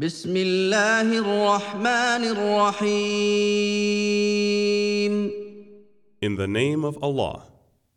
[0.00, 3.51] بسم الله الرحمن الرحيم
[6.21, 7.51] In the name of Allah,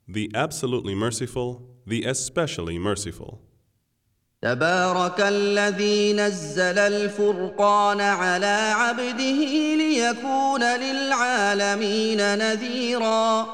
[0.08, 3.38] the absolutely merciful, the especially merciful.
[4.42, 13.46] تبارك الذي نزل الفرقان على عبده ليكون للعالمين نذيرا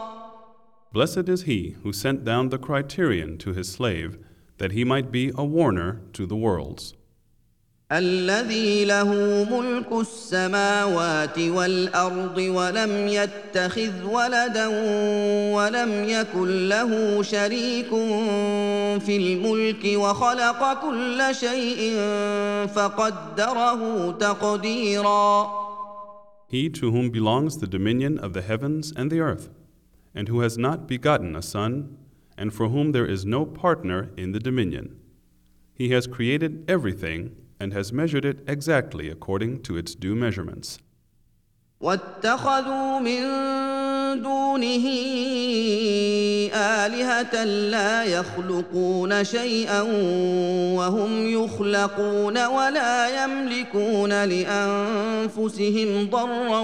[0.95, 4.16] Blessed is he who sent down the criterion to his slave
[4.57, 6.95] that he might be a warner to the worlds.
[7.91, 9.13] الذي له
[9.52, 14.68] ملك السماوات والارض ولم يتخذ ولدا
[15.55, 17.89] ولم يكن له شريك
[19.00, 21.97] في الملك وخلق كل شيء
[22.68, 25.65] فقدره تقديرا
[26.47, 29.50] He to whom belongs the dominion of the heavens and the earth,
[30.14, 31.97] and who has not begotten a son,
[32.38, 34.95] and for whom there is no partner in the dominion.
[35.73, 40.80] He has created everything and has measured it exactly according to its due measurements.
[41.81, 43.21] واتخذوا من
[44.21, 44.85] دونه
[46.53, 49.81] آلهة لا يخلقون شيئا
[50.77, 56.59] وهم يخلقون ولا يملكون لأنفسهم ضرا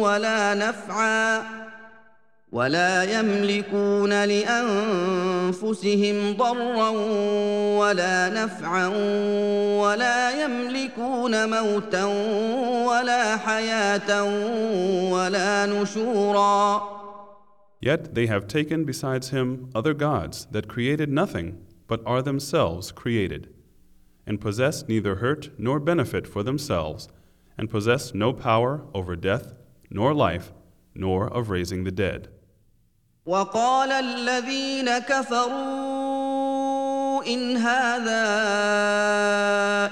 [0.00, 1.42] ولا نفعا
[2.52, 5.76] ولا يملكون لانفسهم
[6.36, 6.88] ضرا
[7.78, 8.86] ولا نفعا
[9.80, 12.04] ولا يملكون موتا
[12.86, 14.24] ولا حياه
[15.12, 16.98] ولا نشورا
[17.80, 23.54] Yet they have taken besides him other gods that created nothing but are themselves created,
[24.26, 27.08] and possess neither hurt nor benefit for themselves,
[27.56, 29.54] and possess no power over death,
[29.90, 30.52] nor life,
[30.94, 32.28] nor of raising the dead.
[33.25, 36.43] وقال الذين كفروا
[37.27, 38.23] ان هذا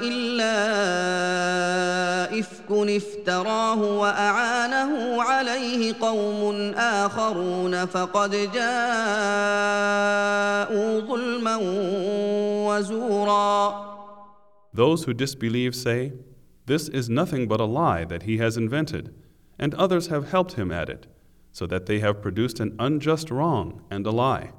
[0.02, 0.56] الا
[2.40, 8.92] افك افتراه واعانه عليه قوم اخرون فقد جاءوا
[11.00, 11.58] ظلما
[12.68, 13.92] وزورا
[14.74, 16.14] Those who disbelieve say,
[16.66, 19.14] This is nothing but a lie that he has invented,
[19.60, 21.08] and others have helped him at it.
[21.53, 24.51] so that they have produced an unjust wrong and a lie.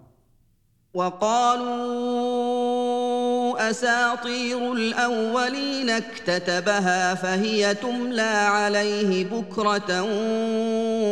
[0.93, 10.01] وقالوا اساطير الاولين اكتتبها فهي تملى عليه بكره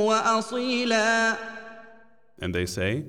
[0.05, 1.35] واصيلا
[2.41, 3.05] And they say,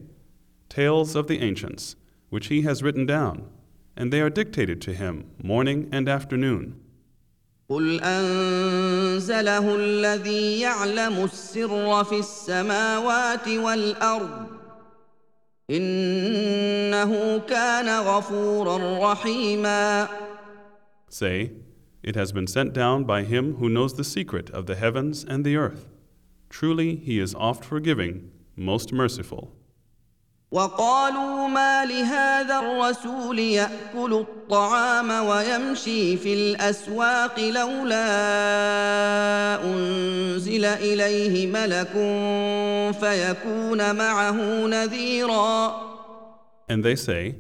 [0.68, 1.96] Tales of the ancients,
[2.30, 3.48] which he has written down,
[3.96, 6.79] and they are dictated to him morning and afternoon.
[7.70, 14.46] قل انزله الذي يعلم السر في السماوات والارض
[15.70, 20.08] انه كان غفورا رحيما
[21.08, 21.50] Say,
[22.02, 25.44] It has been sent down by him who knows the secret of the heavens and
[25.44, 25.88] the earth.
[26.50, 29.52] Truly, he is oft forgiving, most merciful.
[30.50, 38.04] وقالوا ما لهذا الرسول ياكل الطعام ويمشي في الاسواق لولا
[39.64, 41.92] انزل اليه ملك
[43.00, 45.86] فيكون معه نذيرا
[46.68, 47.36] And they say,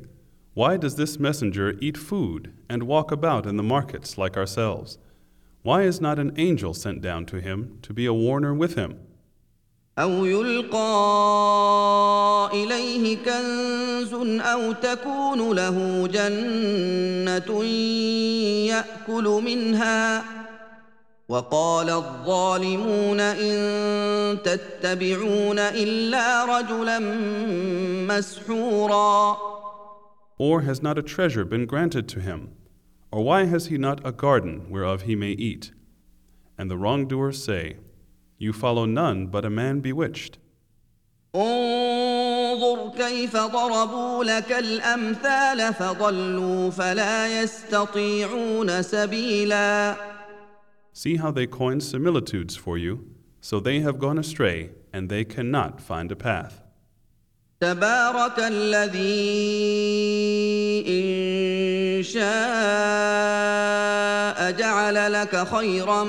[0.54, 4.98] Why does this messenger eat food and walk about in the markets like ourselves?
[5.62, 9.00] Why is not an angel sent down to him to be a warner with him?
[9.99, 10.89] أو يلقى
[12.53, 17.65] اليه كنز أو تكون له جنه
[18.67, 20.23] ياكل منها
[21.29, 26.99] وقال الظالمون ان تتبعون الا رجلا
[28.07, 29.37] مسحورا
[30.37, 32.55] Or has not a treasure been granted to him?
[33.11, 35.71] Or why has he not a garden whereof he may eat?
[36.57, 37.77] And the wrongdoers say,
[38.40, 40.38] You follow none but a man bewitched.
[41.34, 49.96] انظر كيف ضربوا لك الامثال فضلوا فلا يستطيعون سبيلا
[50.92, 53.04] See how they coin similitudes for you,
[53.42, 56.62] so they have gone astray, and they cannot find a path.
[57.60, 59.24] تبارك الذي
[60.88, 62.26] ان شاء
[64.50, 66.04] جعل لك خيرا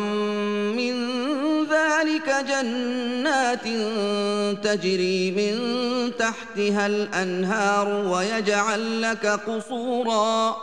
[0.75, 1.20] من
[2.02, 3.66] ذلك جنات
[4.64, 5.54] تجري من
[6.16, 10.56] تحتها الانهار ويجعل لك قصورا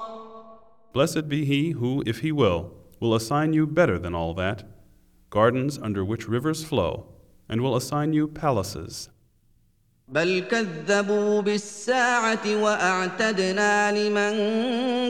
[0.91, 4.63] Blessed be he who, if he will, will assign you better than all that,
[5.29, 7.05] gardens under which rivers flow,
[7.47, 9.09] and will assign you palaces.
[10.07, 14.33] بل كذبوا بالساعة واعتدنا لمن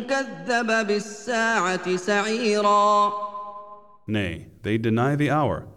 [0.07, 3.13] كذب بالساعة سعيرا
[4.07, 5.67] Nay, they deny the hour,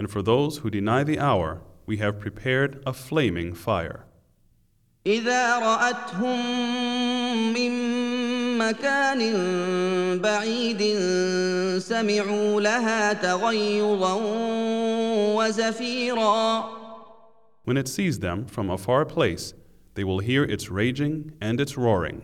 [0.00, 4.06] and for those who deny the hour, we have prepared a flaming fire.
[5.06, 6.38] اذا راتهم
[7.54, 7.72] من
[8.58, 9.22] مكان
[10.18, 10.82] بعيد
[11.78, 14.14] سمعوا لها تغيظا
[15.36, 16.64] وزفيرا
[17.64, 19.54] When it sees them from a far place,
[19.94, 22.22] they will hear its raging and its roaring.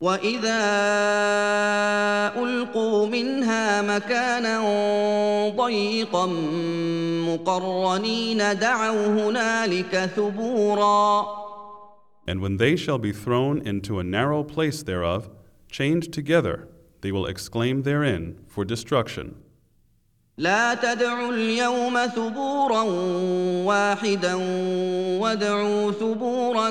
[0.00, 0.62] واذا
[2.36, 4.58] القوا منها مكانا
[5.56, 6.26] ضيقا
[7.28, 11.40] مقرنين دعوا هنالك ثبورا
[12.26, 15.28] And when they shall be thrown into a narrow place thereof,
[15.70, 16.68] chained together,
[17.02, 19.34] they will exclaim therein for destruction.
[20.38, 22.82] لا تدعوا اليوم ثبورا
[23.64, 24.34] واحدا
[25.20, 26.70] وادعوا ثبورا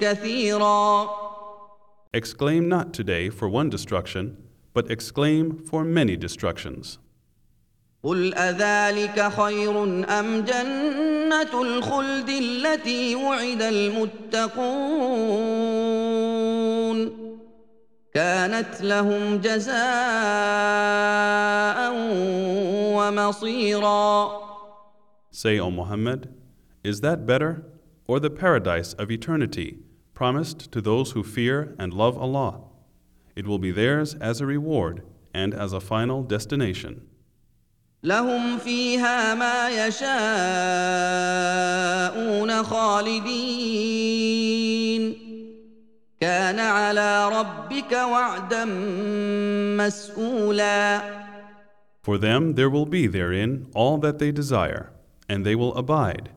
[0.00, 1.25] كثيرا
[2.15, 4.35] Exclaim not today for one destruction,
[4.73, 6.99] but exclaim for many destructions.
[8.03, 9.83] قل أذلك خير
[10.19, 14.61] أم جنة الخلد التي وعد المتقون
[18.13, 19.81] كانت لهم جزاء
[22.95, 24.41] ومصيرا
[25.33, 26.27] Say, O Muhammad,
[26.83, 27.63] is that better,
[28.05, 29.77] or the paradise of eternity
[30.15, 32.61] promised to those who fear and love Allah?
[33.35, 35.03] It will be theirs as a reward
[35.33, 37.07] and as a final destination.
[38.03, 40.23] لهم فيها ما يشاءون
[42.63, 44.11] خالدين
[46.21, 48.65] كان على ربك وعدا
[49.77, 51.01] مسئولا
[52.03, 54.91] For them there will be therein all that they desire,
[55.29, 56.29] and they will abide.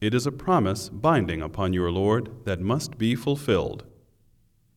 [0.00, 3.84] It is a promise binding upon your Lord that must be fulfilled.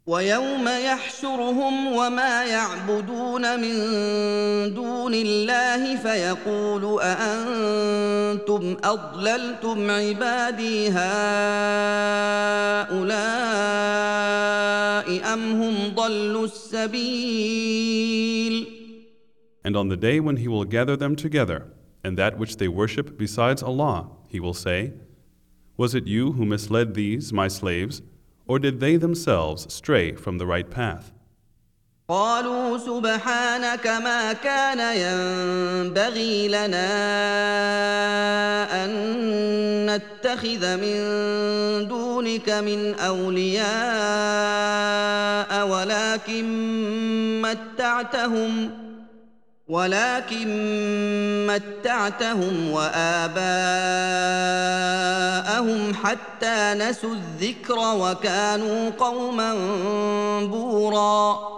[0.10, 3.76] ويوم يحشرهم وما يعبدون من
[4.74, 11.00] دون الله فيقول أأنتم أضللتم عبادي هؤلاء
[15.34, 18.00] أم هم ضلوا السبيل
[19.64, 21.68] And on the day when he will gather them together,
[22.04, 24.94] and that which they worship besides Allah, he will say,
[25.78, 28.02] Was it you who misled these, my slaves,
[28.48, 31.14] or did they themselves stray from the right path?
[32.10, 36.90] قالوا سبحانك ما كان ينبغي لنا
[38.86, 38.90] ان
[39.86, 40.98] نتخذ من
[41.88, 43.70] دونك من اولياء
[45.68, 46.46] ولكن
[47.42, 48.72] متعتهم
[49.69, 50.47] ولكن
[51.47, 53.15] متعتهم واباءهم
[55.95, 59.55] حتى نسوا الذكر وكانوا قوما
[60.47, 61.55] بورا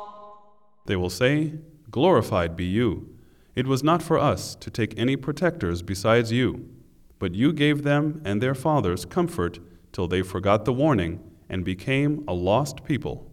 [0.86, 1.52] They will say,
[1.90, 3.08] Glorified be you.
[3.56, 6.64] It was not for us to take any protectors besides you,
[7.18, 9.58] but you gave them and their fathers comfort
[9.92, 11.18] till they forgot the warning
[11.48, 13.32] and became a lost people.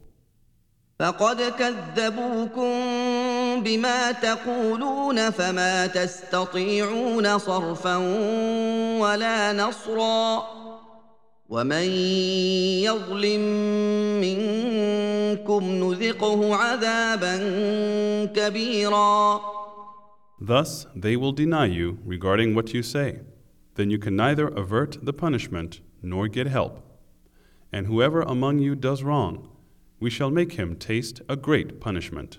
[1.00, 2.72] فقد كذبوكم
[3.61, 7.97] بما تقولون فما تستطيعون صرفا
[9.01, 10.43] ولا نصرا
[11.49, 11.87] ومن
[12.85, 13.41] يظلم
[14.21, 17.37] منكم نذقه عذابا
[18.27, 19.41] كبيرا
[20.41, 23.21] Thus they will deny you regarding what you say.
[23.75, 26.81] Then you can neither avert the punishment nor get help.
[27.73, 29.49] And whoever among you does wrong,
[30.01, 32.39] we shall make him taste a great punishment.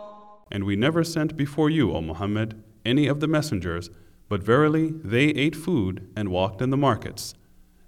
[0.50, 3.90] And we never sent before you, O Muhammad, any of the messengers,
[4.28, 7.34] but verily they ate food and walked in the markets.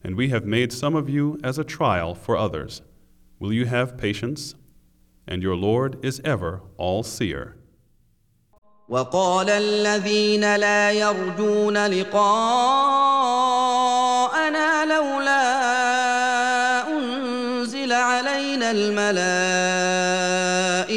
[0.03, 2.83] And we have made some of you as a trial for others.
[3.39, 4.55] Will you have patience?
[5.27, 7.57] And your Lord is ever all seer.
[8.89, 12.19] وقال الذين لا يرجون لقاءنا
[14.85, 15.43] لولا
[16.89, 18.71] انزل علينا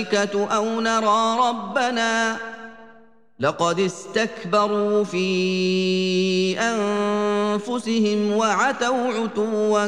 [0.06, 2.38] الملائكه او نرى ربنا
[3.40, 9.88] لقد استكبروا في انفسهم وعتوا عتوا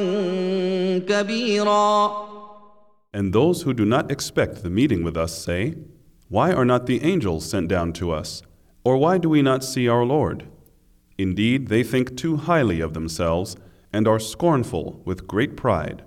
[1.00, 2.23] كبيرا
[3.15, 5.75] And those who do not expect the meeting with us say,
[6.29, 8.41] Why are not the angels sent down to us?
[8.83, 10.47] Or why do we not see our Lord?
[11.19, 13.55] Indeed, they think too highly of themselves
[13.93, 16.01] and are scornful with great pride.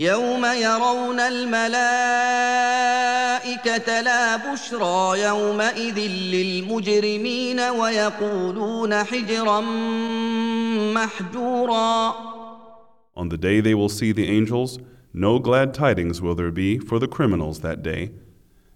[0.00, 1.60] يوم يرون الملائكة
[4.00, 9.60] لا بشرى يومئذ للمجرمين ويقولون حجرا
[10.94, 12.14] محجورا
[13.16, 14.78] On the day they will see the angels,
[15.14, 18.10] no glad tidings will there be for the criminals that day.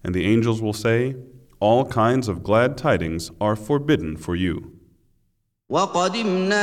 [0.02, 1.16] And the angels will say,
[1.60, 4.72] All kinds of glad tidings are forbidden for you.
[5.68, 6.60] وقدمنا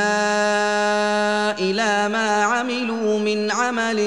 [1.59, 3.97] إلى ما عملوا من عمل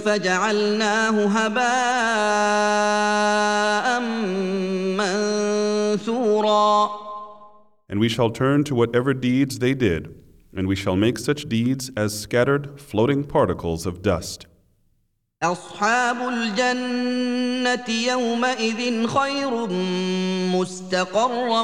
[0.00, 1.58] فجعلناه هباء
[4.98, 6.90] منثورا
[7.90, 10.14] And we shall turn to whatever deeds they did,
[10.54, 14.46] and we shall make such deeds as scattered, floating particles of dust.
[15.42, 19.66] اصحاب الجنه يومئذ خير
[20.52, 21.62] مستقرا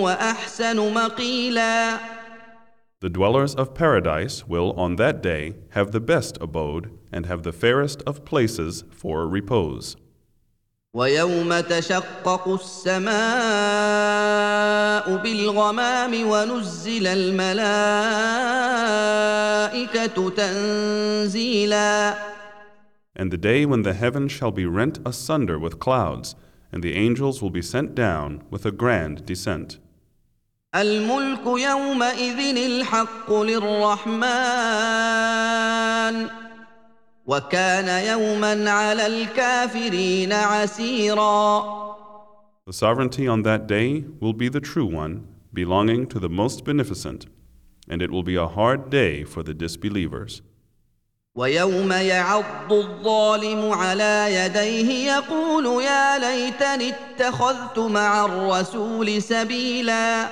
[0.00, 1.98] واحسن مقيلا
[3.05, 7.51] The dwellers of paradise will on that day have the best abode and have the
[7.51, 9.95] fairest of places for repose.
[10.93, 13.11] ويوم تشقق السماء
[15.23, 17.59] بالغمام ونزل الملائكه
[20.29, 22.15] تنزيلا
[23.15, 26.35] And the day when the heaven shall be rent asunder with clouds,
[26.71, 29.79] and the angels will be sent down with a grand descent.
[30.80, 34.26] الملك يومئذ الحق للرحمن
[37.26, 41.76] وكان يوما على الكافرين عسيرا
[42.68, 47.26] The sovereignty on that day will be the true one, belonging to the most beneficent,
[47.88, 50.42] and it will be a hard day for the disbelievers.
[51.36, 60.28] ويوم يعض الظالم على يديه يقول يا ليتني اتخذت مع الرسول سبيلا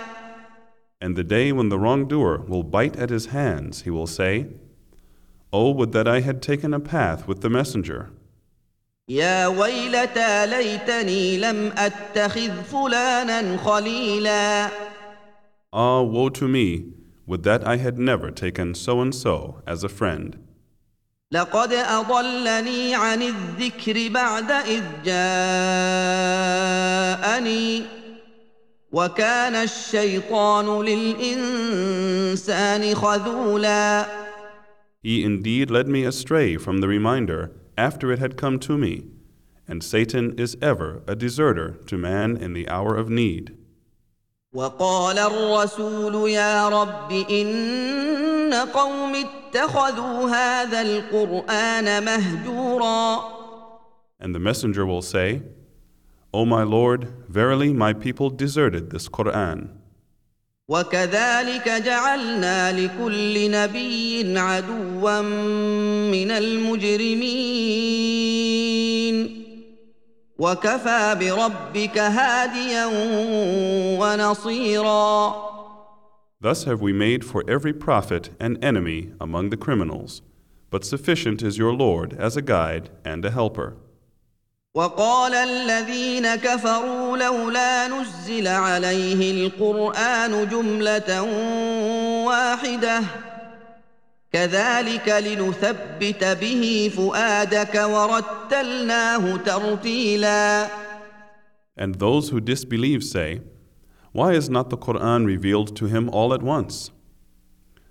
[1.03, 4.47] And the day when the wrongdoer will bite at his hands, he will say,
[5.51, 8.11] Oh, would that I had taken a path with the messenger.
[9.09, 14.69] يا ويلتى ليتني لم اتخذ فلانا خليلا
[15.73, 16.83] Ah, woe to me,
[17.25, 20.37] would that I had never taken so and so as a friend.
[21.31, 24.83] لقد اضلني عن الذكر بعد اذ
[26.09, 26.39] جاءني
[28.93, 32.35] وكان الشيطان للانسان
[32.95, 34.05] خذولا
[35.01, 39.05] He indeed led me astray from the reminder after it had come to me,
[39.65, 43.55] and Satan is ever a deserter to man in the hour of need.
[44.53, 53.19] وقال الرسول يا رب ان قوم اتخذوا هذا القران مهجورا
[54.19, 55.41] And the messenger will say,
[56.33, 59.79] O my Lord, verily my people deserted this Quran.
[60.69, 65.21] وكذلك جعلنا لكل نبي عدوا
[66.11, 67.89] من المجرمين
[70.39, 72.85] وكفى بربك هاديا
[73.99, 75.49] ونصيرا
[76.41, 80.21] Thus have we made for every prophet an enemy among the criminals,
[80.69, 83.75] but sufficient is your Lord as a guide and a helper.
[84.74, 91.22] وقال الذين كفروا لولا نزل عليه القران جمله
[92.26, 93.00] واحدة
[94.32, 100.68] كذلك لنثبت به فؤادك ورتلناه ترتيلا
[101.76, 103.42] And those who disbelieve say,
[104.10, 106.90] Why is not the Quran revealed to him all at once?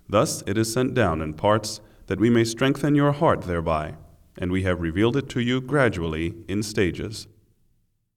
[0.10, 3.96] Thus it is sent down in parts that we may strengthen your heart thereby,
[4.37, 7.27] and we have revealed it to you gradually in stages.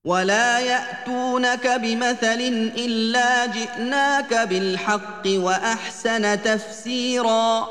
[0.05, 2.41] ولا ياتونك بمثل
[2.77, 7.67] الا جئناك بالحق واحسن تفسيرا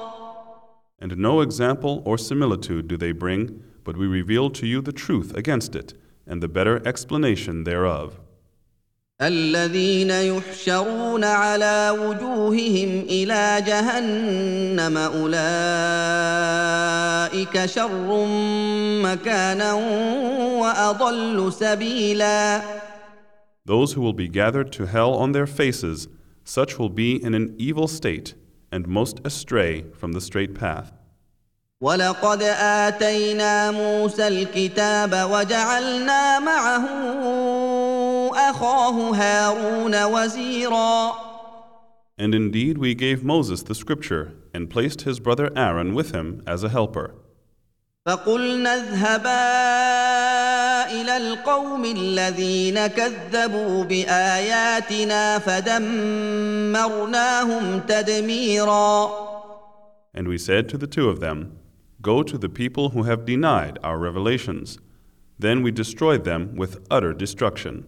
[1.01, 5.35] And no example or similitude do they bring, but we reveal to you the truth
[5.35, 5.95] against it,
[6.27, 8.21] and the better explanation thereof.
[9.22, 15.36] الذين يحشرون على وجوههم إلى جهنم اولئك
[17.66, 18.26] شر
[19.04, 19.74] مكانا
[20.60, 22.62] واضل سبيلا
[23.66, 26.10] Those who will be gathered to hell on their faces,
[26.44, 28.36] such will be in an evil state
[28.72, 30.92] and most astray from the straight path.
[31.82, 36.86] ولقد اتينا موسى الكتاب وجعلنا معه
[42.19, 46.63] And indeed, we gave Moses the scripture and placed his brother Aaron with him as
[46.63, 47.15] a helper.
[48.07, 49.41] فقلنا اذهبا
[51.01, 56.61] الى القوم الذين كذبوا باياتنا فدمرناهم
[57.81, 59.11] تدميرا
[60.15, 61.59] And we said to the two of them,
[62.03, 64.79] Go to the people who have denied our revelations.
[65.39, 67.85] Then we destroyed them with utter destruction.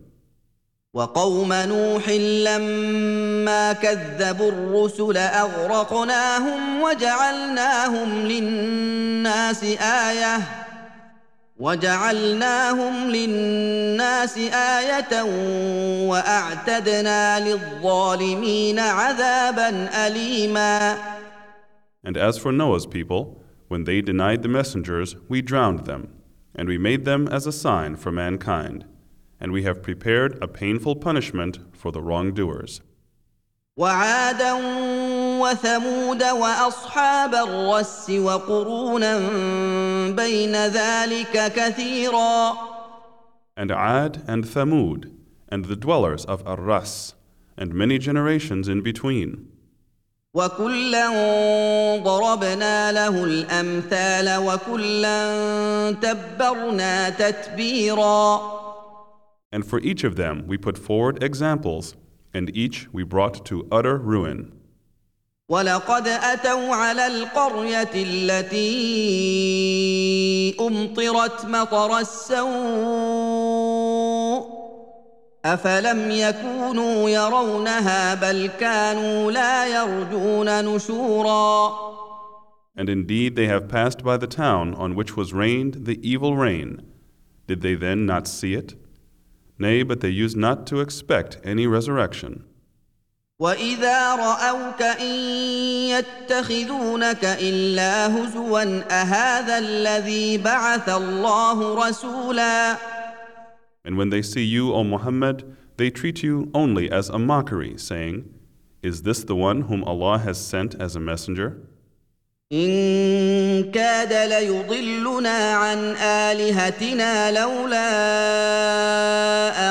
[0.93, 10.39] وقوم نوح لما كذبوا الرسل اغرقناهم وجعلناهم للناس إيه
[11.59, 15.23] وجعلناهم للناس إيه
[16.09, 20.97] واعتدنا للظالمين عذابا اليما
[22.03, 26.13] And as for Noah's people, when they denied the messengers, we drowned them,
[26.55, 28.85] and we made them as a sign for mankind.
[29.39, 32.81] and we have prepared a painful punishment for the wrongdoers.
[33.79, 34.41] And
[43.71, 45.11] Ad and Thamud,
[45.49, 47.13] and the dwellers of Ar-Rass,
[47.55, 49.51] and many generations in between.
[50.33, 51.09] وكلا
[52.03, 58.66] ضربنا له الامثال وكلا تبرنا تتبيرا.
[59.50, 61.94] And for each of them we put forward examples,
[62.32, 64.52] and each we brought to utter ruin.
[65.48, 68.56] ولقد اتوا على القريه التي
[70.60, 72.52] امطرت مطر السوء
[75.44, 81.92] افلم يكونوا يرونها بل كانوا لا يرجون نشورا
[82.74, 86.80] And indeed they have passed by the town on which was rained the evil rain.
[87.46, 88.74] Did they then not see it?
[89.58, 92.44] Nay, but they used not to expect any resurrection.
[93.40, 95.14] واذا راوك ان
[95.90, 102.76] يتخذونك الا هزوا اهذا الذي بعث الله رسولا
[103.84, 108.32] And when they see you, O Muhammad, they treat you only as a mockery, saying,
[108.80, 111.58] Is this the one whom Allah has sent as a messenger?
[112.53, 115.77] ان كاد ليضلنا عن
[116.31, 117.89] الهتنا لولا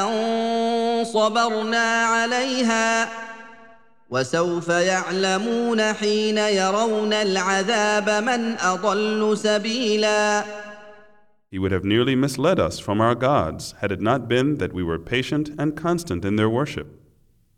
[0.02, 3.08] ان صبرنا عليها
[4.10, 10.44] وسوف يعلمون حين يرون العذاب من اضل سبيلا
[11.50, 14.82] He would have nearly misled us from our gods had it not been that we
[14.82, 16.88] were patient and constant in their worship.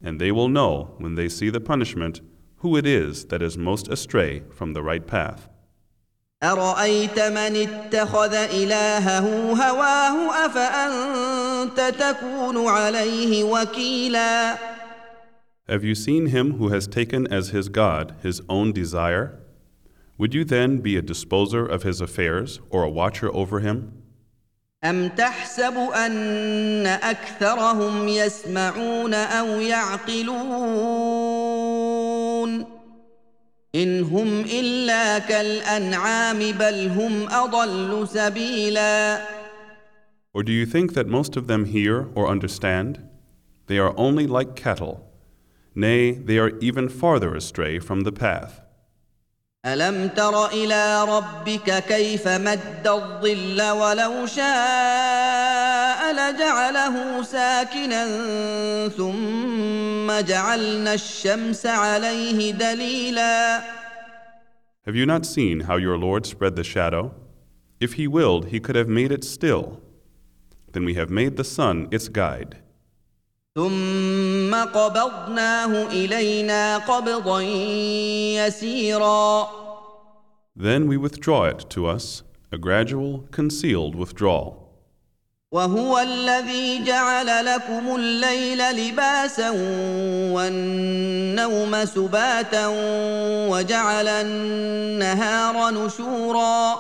[0.01, 2.21] And they will know, when they see the punishment,
[2.58, 5.50] who it is that is most astray from the right path.
[6.44, 14.58] ارايت من اتخذ الهه هواه افانت تكون عليه وكيلا
[15.70, 19.40] Have you seen him who has taken as his God his own desire?
[20.18, 24.04] Would you then be a disposer of his affairs or a watcher over him?
[24.84, 31.57] ام تحسب ان اكثرهم يسمعون او يعقلون
[33.78, 39.22] ان هم الا كالانعام بل هم اضل سبيلا
[40.36, 42.92] Or do you think that most of them hear or understand?
[43.68, 44.96] They are only like cattle.
[45.76, 48.64] Nay, they are even farther astray from the path.
[49.66, 58.08] الم تر الى ربك كيف مد الظل ولو شاء لجعله ساكنا
[58.98, 59.47] ثم
[60.22, 63.62] جعلنا الشمس عليه دليلا
[64.86, 67.14] Have you not seen how your Lord spread the shadow?
[67.80, 69.80] If he willed, he could have made it still.
[70.74, 72.56] Then we have made the sun its guide.
[73.56, 77.42] ثم قبضناه الينا قبضا
[78.42, 79.48] يسيرا
[80.56, 84.67] Then we withdraw it to us, a gradual, concealed withdrawal.
[85.54, 89.50] وهو الذي جعل لكم الليل لباسا
[90.34, 92.68] والنوم سباتا
[93.50, 96.76] وجعل النهار نشورا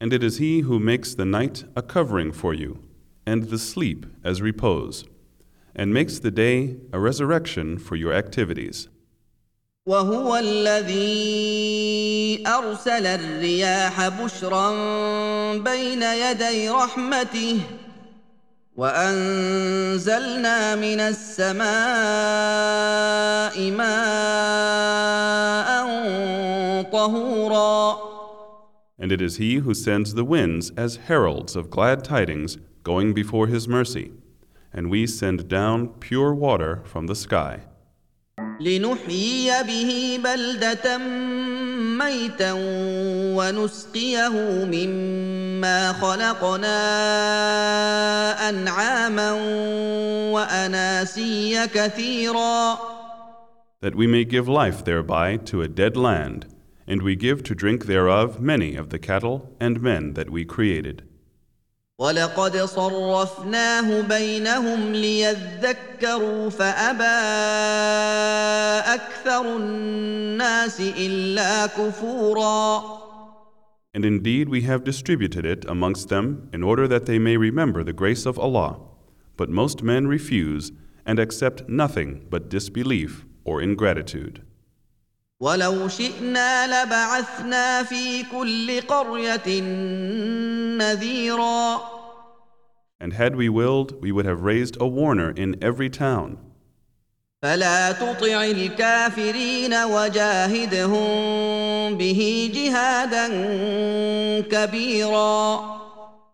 [0.00, 2.82] And it is he who makes the night a covering for you,
[3.26, 5.04] and the sleep as repose,
[5.74, 8.88] and makes the day a resurrection for your activities.
[9.85, 14.71] وهو الذي ارسل الرياح بشرا
[15.57, 17.59] بين يدي رحمته
[18.75, 21.71] وانزلنا من السماء
[23.71, 25.71] ماء
[26.91, 28.11] طهورا
[28.99, 33.47] And it is he who sends the winds as heralds of glad tidings going before
[33.47, 34.11] his mercy,
[34.71, 37.61] and we send down pure water from the sky,
[38.59, 40.97] لنحيي به بلدة
[41.97, 42.53] ميتا
[43.37, 44.29] ونسقيه
[44.65, 46.79] مما خلقنا
[48.49, 49.31] أنعاما
[50.31, 52.77] وأناسيا كثيرا
[53.81, 56.45] that we may give life thereby to a dead land,
[56.85, 61.01] and we give to drink thereof many of the cattle and men that we created.
[62.00, 67.16] ولقد صرفناه بينهم ليذكروا فابى
[68.94, 72.82] اكثر الناس الا كفورا
[73.94, 77.94] And indeed we have distributed it amongst them in order that they may remember the
[77.94, 78.78] grace of Allah.
[79.38, 80.70] But most men refuse
[81.06, 84.42] and accept nothing but disbelief or ingratitude.
[85.40, 89.60] ولو شئنا لبعثنا في كل قريه
[90.78, 91.80] نذيرا
[92.98, 96.38] And had we willed, we would have raised a warner in every town.
[97.42, 101.08] فلا تطع الكافرين وجاهدهم
[101.98, 103.28] به جهادا
[104.40, 105.76] كبيرا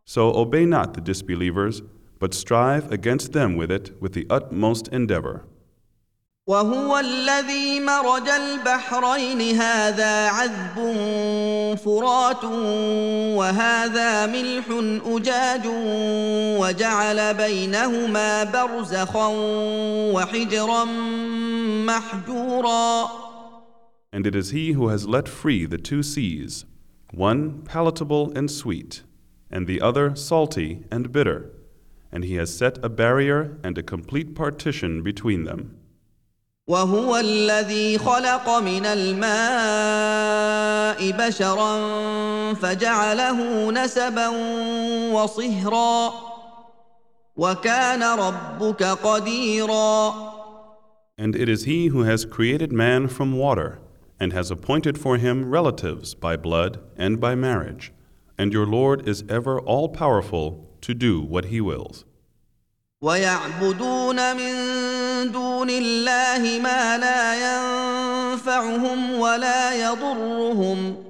[0.04, 1.82] So obey not the disbelievers,
[2.20, 5.44] but strive against them with it with the utmost endeavor.
[6.46, 10.76] وهو الذي مرج البحرين هذا عذب
[11.76, 12.44] فرات
[13.38, 14.64] وهذا ملح
[15.06, 15.62] اجاج
[16.60, 19.28] وجعل بينهما برزخا
[20.14, 20.84] وحجرا
[21.86, 23.08] محجورا
[24.14, 26.66] And it is he who has let free the two seas,
[27.14, 29.02] one palatable and sweet,
[29.50, 31.50] and the other salty and bitter,
[32.10, 35.78] and he has set a barrier and a complete partition between them.
[36.66, 39.32] وهو الذي خلق من الماء
[41.10, 41.74] بشرا
[42.54, 44.28] فجعله نسبا
[45.12, 46.12] وصهرا
[47.36, 50.14] وكان ربك قديرا
[51.18, 53.80] And it is he who has created man from water,
[54.18, 57.92] and has appointed for him relatives by blood and by marriage.
[58.38, 62.04] And your Lord is ever all powerful to do what he wills.
[63.02, 64.54] ويعبدون من
[65.25, 71.07] دون الله ما لا ينفعهم ولا يضرهم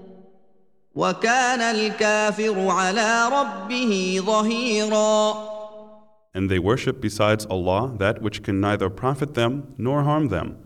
[0.96, 5.48] وكان الكافر على ربه ظهيرا
[6.34, 10.58] And they worship besides Allah that which can neither profit them nor harm them.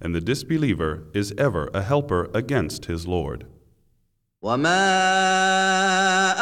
[0.00, 3.46] And the disbeliever is ever a helper against his Lord.
[4.42, 4.80] وما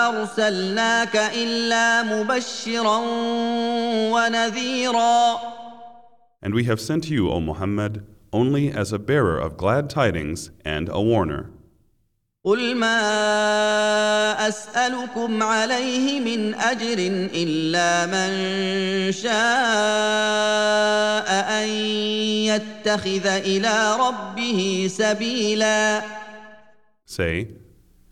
[0.08, 2.98] ارسلناك الا مبشرا
[4.12, 5.38] ونذيرا
[6.43, 10.89] And we have sent you, O Muhammad, only as a bearer of glad tidings and
[10.89, 11.51] a warner.
[12.45, 16.97] قل ما اسالكم عليه من اجر
[17.33, 18.31] الا من
[19.11, 19.29] شاء
[21.63, 21.67] ان
[22.47, 26.01] يتخذ الى ربه سبيلا
[27.05, 27.47] Say,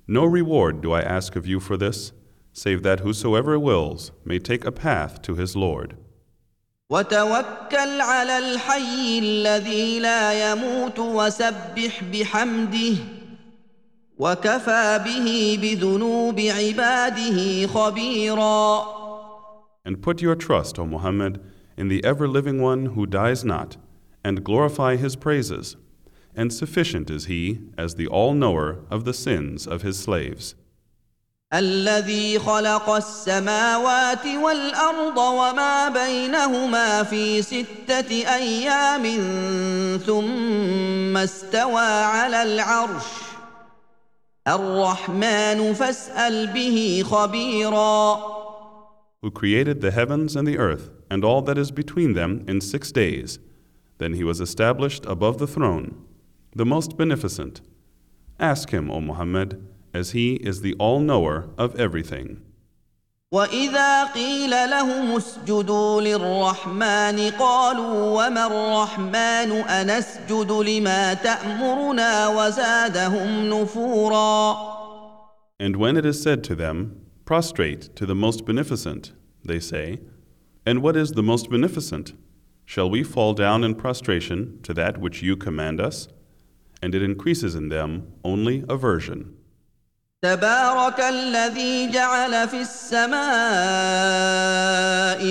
[0.08, 2.12] No reward do I ask of you for this,
[2.52, 5.96] save that whosoever wills may take a path to his Lord.
[6.90, 12.98] وتوكل على الحي الذي لا يموت وسبح بحمده
[14.18, 18.98] وكفى به بذنوب عباده خبيرا
[19.86, 21.40] And put your trust, O Muhammad,
[21.78, 23.78] in the ever living one who dies not,
[24.22, 25.78] and glorify his praises.
[26.36, 30.56] And sufficient is he as the all knower of the sins of his slaves.
[31.55, 39.03] الذي خلق السماوات والارض وما بينهما في سته أيام
[40.07, 43.05] ثم استوى على العرش
[44.49, 48.33] الرحمن فاسال به خبيرا
[49.23, 52.91] Who created the heavens and the earth and all that is between them in six
[52.91, 53.39] days.
[53.99, 55.95] Then he was established above the throne,
[56.57, 57.61] the most beneficent.
[58.41, 59.63] Ask him, O Muhammad,
[59.94, 62.42] as he is the all knower of everything.
[63.32, 74.78] واذا قيل لهم اسجدوا للرحمن قالوا وما الرحمن انسجد لما تامرنا وزادهم نفورا
[75.60, 79.12] And when it is said to them, Prostrate to the most beneficent,
[79.44, 80.00] they say,
[80.66, 82.14] And what is the most beneficent?
[82.64, 86.08] Shall we fall down in prostration to that which you command us?
[86.82, 89.36] And it increases in them only aversion.
[90.25, 93.21] تبارك الذي جعل في السماء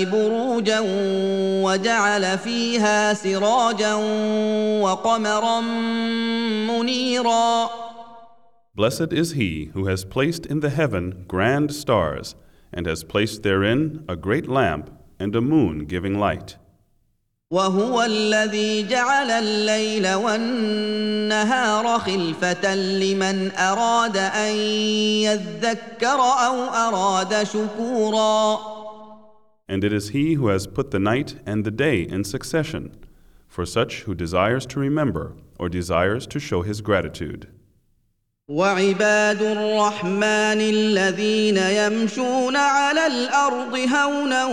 [0.04, 0.80] بروجا
[1.64, 3.94] وجعل فيها سراجا
[4.82, 5.60] وقمرا
[6.68, 7.70] منيرا
[8.74, 12.34] Blessed is he who has placed in the heaven grand stars
[12.70, 16.58] and has placed therein a great lamp and a moon giving light.
[17.52, 24.54] وهو الذي جعل الليل والنهار خلفة لمن أراد أن
[25.26, 28.58] يذكر أو أراد شكورا.
[29.68, 32.96] And it is he who has put the night and the day in succession,
[33.48, 37.48] for such who desires to remember or desires to show his gratitude.
[38.49, 44.45] وعباد الرحمن الذين يمشون على الارض هونا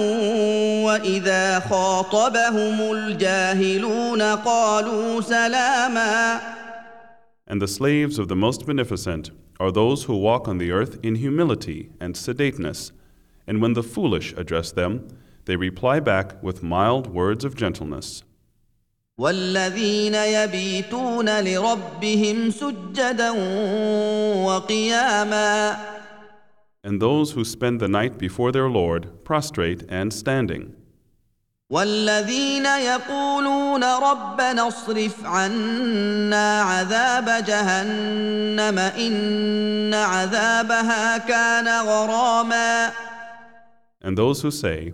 [0.84, 6.40] واذا خاطبهم الجاهلون قالوا سلاما
[7.46, 9.30] And the slaves of the Most Beneficent
[9.60, 12.90] are those who walk on the earth in humility and sedateness,
[13.46, 15.06] and when the foolish address them,
[15.44, 18.24] they reply back with mild words of gentleness.
[19.18, 23.30] والذين يبيتون لربهم سجدا
[24.44, 25.76] وقياما
[26.86, 30.74] And those who spend the night before their Lord prostrate and standing.
[31.70, 42.92] والذين يقولون ربنا اصرف عنا عذاب جهنم ان عذابها كان غراما
[44.02, 44.92] And those who say,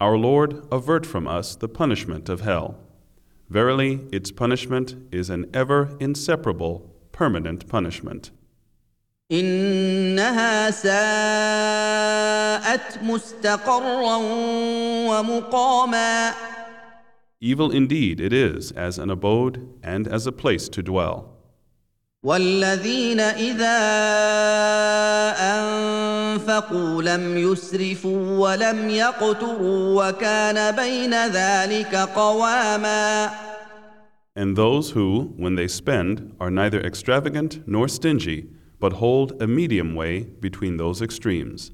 [0.00, 2.83] Our Lord, avert from us the punishment of hell.
[3.48, 8.30] Verily, its punishment is an ever inseparable, permanent punishment.
[9.32, 10.90] انها ساءت
[13.02, 14.16] مستقرا
[15.08, 16.32] ومقاما
[17.42, 21.36] Evil indeed it is as an abode and as a place to dwell.
[22.22, 23.80] والذين اذا
[26.35, 33.29] انفقوا لم يسرفوا ولم يقتروا وكان بين ذلك قواما
[34.37, 38.49] And those who, when they spend, are neither extravagant nor stingy,
[38.81, 41.71] but hold a medium way between those extremes.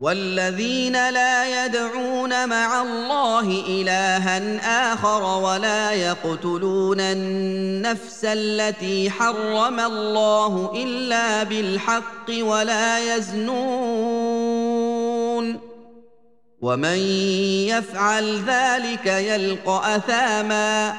[0.00, 12.30] والذين لا يدعون مع الله إلها آخر ولا يقتلون النفس التي حرم الله إلا بالحق
[12.40, 13.58] ولا يزنون
[16.60, 16.98] ومن
[17.66, 20.94] يفعل ذلك يلقى أثاما.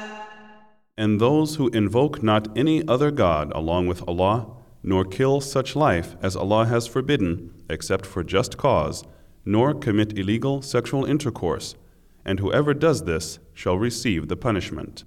[0.98, 4.46] And those who invoke not any other God along with Allah,
[4.82, 9.03] nor kill such life as Allah has forbidden, except for just cause,
[9.45, 11.75] nor commit illegal sexual intercourse,
[12.25, 15.03] and whoever does this shall receive the punishment.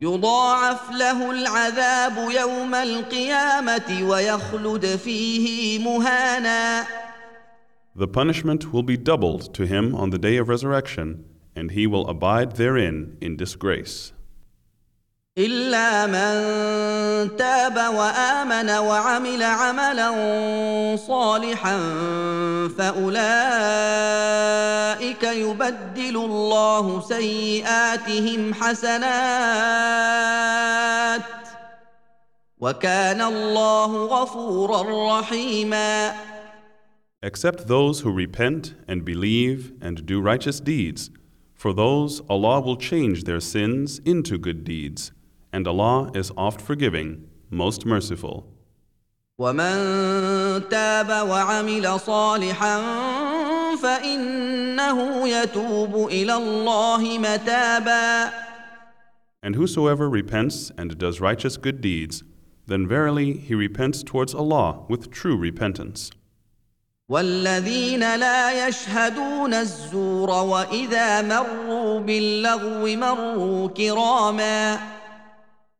[0.00, 6.86] يضاعف له العذاب يوم القيامه ويخلد فيه مهانا
[7.94, 12.06] The punishment will be doubled to him on the day of resurrection, and he will
[12.08, 14.12] abide therein in disgrace.
[15.37, 20.11] الا من تاب وامن وعمل عملا
[20.95, 21.77] صالحا
[22.77, 23.13] فاولئك
[25.23, 29.01] يبدل الله سيئاتهم حسنات
[32.59, 36.13] وكان الله غفورا رحيما
[37.23, 41.09] Except those who repent and believe and do righteous deeds,
[41.55, 45.11] for those Allah will change their sins into good deeds,
[45.52, 48.52] and Allah is oft forgiving, most merciful.
[49.38, 52.82] ومن تاب وعمل صالحا
[53.76, 58.32] فانه يتوب الى الله متابا
[59.42, 62.24] And whosoever repents and does righteous good deeds,
[62.66, 66.10] then verily he repents towards Allah with true repentance.
[67.08, 74.78] والذين لا يشهدون الزور واذا مروا باللغو مروا كراما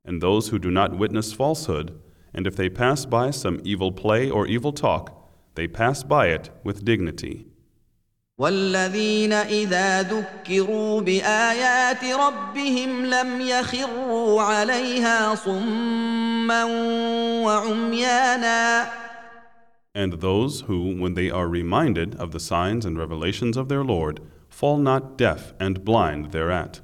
[0.04, 1.98] And those who do not witness falsehood,
[2.32, 5.04] and if they pass by some evil play or evil talk,
[5.54, 7.46] they pass by it with dignity.
[8.38, 16.64] والذين اذا ذكروا بايات ربهم لم يخروا عليها صما
[17.44, 18.86] وعميانا
[19.94, 24.20] And those who, when they are reminded of the signs and revelations of their Lord,
[24.50, 26.82] fall not deaf and blind thereat.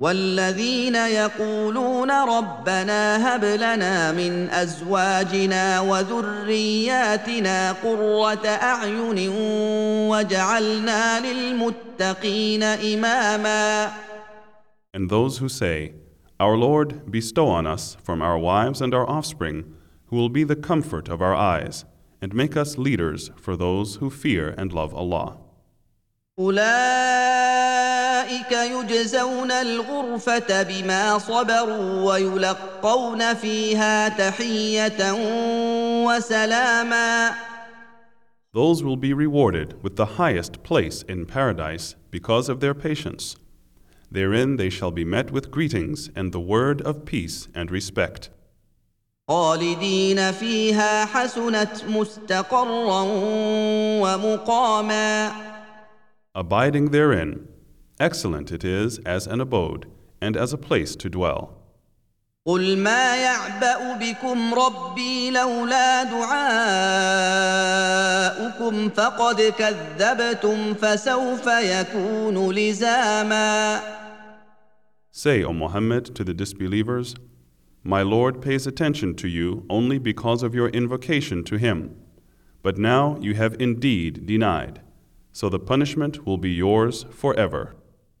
[0.00, 9.28] والذين يقولون ربنا هب لنا من ازواجنا وذرياتنا قره اعين
[10.10, 13.92] وجعلنا للمتقين اماما
[14.92, 15.92] And those who say,
[16.38, 19.74] Our Lord, bestow on us from our wives and our offspring,
[20.06, 21.84] who will be the comfort of our eyes,
[22.20, 25.38] and make us leaders for those who fear and love Allah.
[26.39, 26.61] اولئك
[28.51, 35.13] يجزون الغرفه بما صبروا ويلقون فيها تحيه
[36.05, 37.31] وسلاما
[38.51, 43.35] Those will be rewarded with the highest place in paradise because of their patience.
[44.11, 48.29] Therein they shall be met with greetings and the word of peace and respect.
[49.29, 53.01] خالدين فيها حسنت مستقرا
[54.01, 55.31] ومقاما
[56.38, 57.48] Abiding therein,
[58.00, 59.86] excellent it is as an abode
[60.20, 61.64] and as a place to dwell.
[62.46, 66.34] قل ما يعبأ بكم ربي لولا دعاؤكم
[68.88, 73.80] فقد كذبتم فسوف يكون لزاما
[75.10, 77.14] Say, O Muhammad, to the disbelievers,
[77.82, 81.96] My Lord pays attention to you only because of your invocation to Him.
[82.62, 84.80] But now you have indeed denied,
[85.31, 87.75] so the punishment will be yours forever.